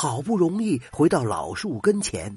[0.00, 2.32] 好不容易回到老树跟前，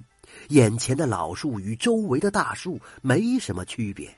[0.47, 4.11] 眼前的老树与周围的大树没什么区别。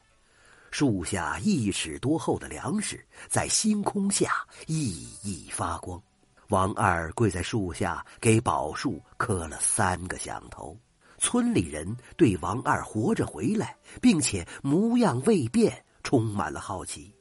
[0.72, 4.32] 树下一尺多厚的粮食在星空下
[4.66, 6.02] 熠熠发光。
[6.48, 10.80] 王二跪在树下，给宝树磕了三个响头。
[11.18, 17.14] 村里人对王二活着回来，并且模样未变，充满了好奇。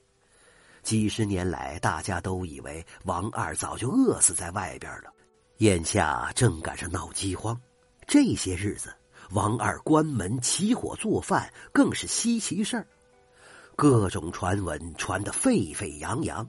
[0.85, 5.13] 几十年来，大家都以为王二早就饿死在外边了。
[5.63, 7.57] 眼下正赶上闹饥荒，
[8.09, 8.93] 这些日子，
[9.31, 12.85] 王二关门起火做饭更是稀奇事儿，
[13.77, 16.45] 各种传闻传得沸沸扬扬。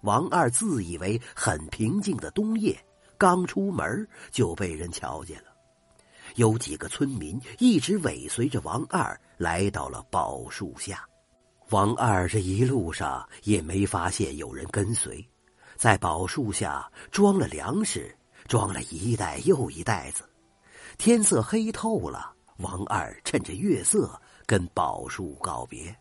[0.00, 2.76] 王二自以为很平静的冬夜，
[3.16, 5.52] 刚出门就被人瞧见了。
[6.34, 11.06] 有几个村民一直尾随着王二来到了宝树下，
[11.70, 15.24] 王二这一路上也没发现有人跟随，
[15.76, 18.12] 在宝树下装了粮食，
[18.46, 20.24] 装了一袋又一袋子。
[20.98, 25.96] 天色黑透了，王二趁着月色跟宝树告别。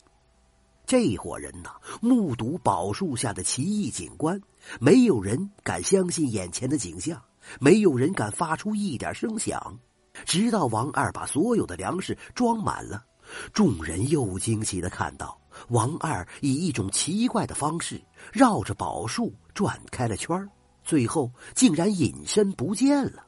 [0.86, 4.42] 这伙人呐，目睹宝树下的奇异景观，
[4.80, 7.22] 没有人敢相信眼前的景象，
[7.60, 9.80] 没有人敢发出一点声响，
[10.26, 13.06] 直到王二把所有的粮食装满了，
[13.54, 15.40] 众人又惊奇的看到
[15.70, 18.02] 王二以一种奇怪的方式
[18.34, 20.50] 绕着宝树转开了圈儿
[20.92, 23.24] 最后竟然隐身不见了，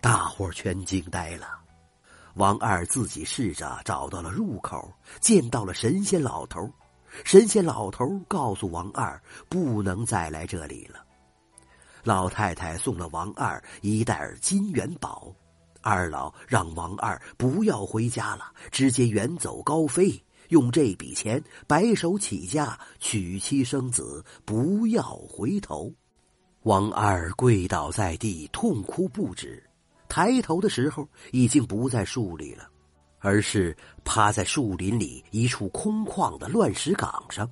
[0.00, 1.46] 大伙全惊呆了。
[2.36, 6.72] 王二自己试着找到了入口，见到了神仙老头。
[7.22, 11.04] 神仙老头告诉王二，不能再来这里了。
[12.02, 15.30] 老太太送了王二一袋金元宝，
[15.82, 25.92] 二老让王二不要回家了，直接远走高飞，用这笔钱白手起家娶妻生子，不要回头。
[26.66, 29.62] 王二跪倒在地，痛哭不止。
[30.08, 32.68] 抬头的时候，已经不在树里了。
[33.20, 37.48] 而是趴在树林里一处空旷的乱石岗上，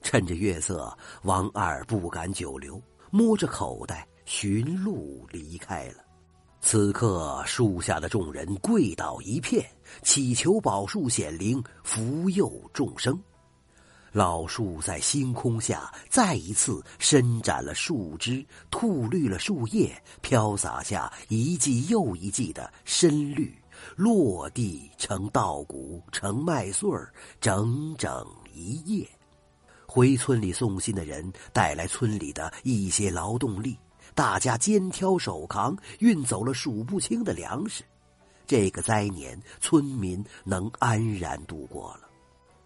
[0.00, 2.80] 趁着月色，王二不敢久留，
[3.10, 5.96] 摸着口袋寻路离开了。
[6.60, 9.68] 此刻，树下的众人跪倒一片，
[10.04, 13.20] 祈求宝树显灵，福佑众生。
[14.12, 19.90] 老树在星空下再一次伸展了树枝，吐绿了树叶，
[20.20, 23.52] 飘洒下一季又一季的深绿。
[23.96, 29.08] 落地成稻谷，成麦穗儿，整整一夜。
[29.86, 33.76] 回村里送信的人带来村里的一些劳动力，
[34.14, 37.82] 大家肩挑手扛，运走了数不清的粮食。
[38.46, 42.08] 这个灾年，村民能安然度过了。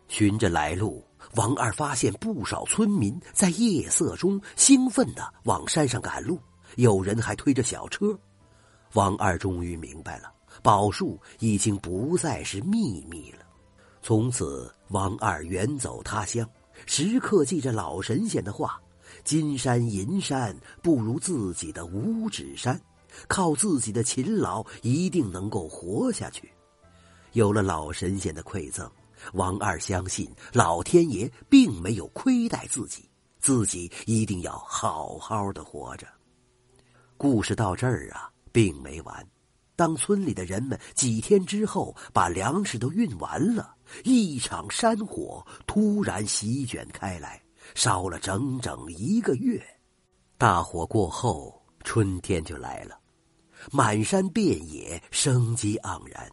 [0.09, 1.03] 循着来路，
[1.35, 6.39] 王二发现不少村民在夜色中兴奋地往山上赶路，
[6.77, 8.19] 有人还推着小车。
[8.95, 10.33] 王二终于明白了。
[10.63, 13.41] 宝树已经不再是秘密了。
[14.01, 16.49] 从此，王二远走他乡，
[16.87, 18.81] 时刻记着老神仙的话
[19.23, 22.81] ：“金山银山不如自己的五指山，
[23.29, 26.51] 靠自己的勤劳一定能够活下去。”
[27.33, 28.91] 有了老神仙的馈赠，
[29.33, 36.07] 王二相信老天爷并没有亏待自己，自己一定要好好的活着。
[37.17, 39.27] 故事到这儿啊，并没完。
[39.75, 47.43] 当村里的人们几天之后把粮食都运完了，一场山火突然席卷开来，
[47.75, 49.63] 烧了整整一个月。
[50.39, 52.99] 大火过后，春天就来了，
[53.71, 56.31] 满山遍野生机盎然，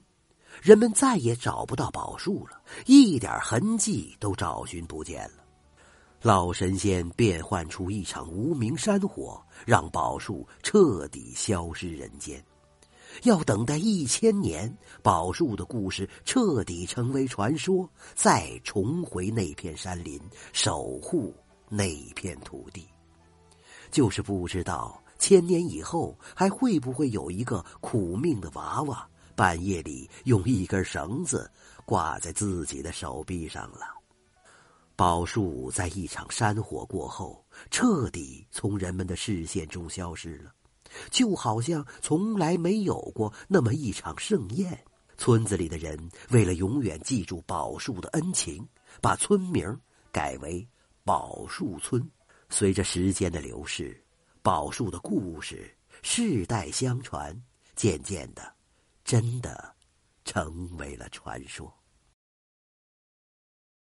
[0.61, 5.43] 人们再也找不到宝树了，一点痕迹都找寻不见了。
[6.21, 12.41] 老神仙变幻出一场无名山火，让宝树彻底消失人间。
[13.23, 20.19] 要等待一千年，宝树的故事彻底成为传说，再重回那片山林，
[20.53, 21.35] 守护
[21.67, 22.87] 那片土地。
[23.91, 31.49] 就是不知道千年以后还会不会有一个苦命的娃娃，半夜里用一根绳子
[31.85, 33.87] 挂在自己的手臂上了。
[34.95, 40.53] 宝树在一场山火过后，彻底从人们的视线中消失了。
[41.09, 44.77] 就好像从来没有过那么一场盛宴。
[45.17, 45.97] 村子里的人
[46.29, 48.67] 为了永远记住宝树的恩情，
[49.01, 49.79] 把村名
[50.11, 50.67] 改为
[51.03, 52.07] 宝树村。
[52.49, 53.99] 随着时间的流逝，
[54.43, 57.35] 宝树的故事世代相传，
[57.75, 58.53] 渐渐的，
[59.03, 59.75] 真的
[60.23, 61.82] 成为了传说。